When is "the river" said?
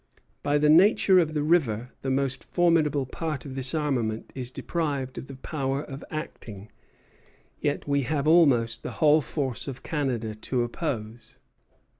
1.35-1.91